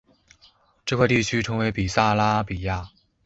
[0.83, 2.89] 这块地区称为比萨拉比亚。